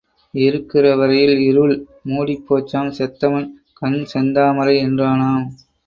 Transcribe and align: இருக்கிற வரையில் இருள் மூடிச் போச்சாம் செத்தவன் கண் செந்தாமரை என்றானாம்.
இருக்கிற 0.33 0.95
வரையில் 0.95 1.37
இருள் 1.39 1.75
மூடிச் 2.09 2.43
போச்சாம் 2.47 2.91
செத்தவன் 2.97 3.47
கண் 3.73 4.01
செந்தாமரை 4.13 4.75
என்றானாம். 4.87 5.47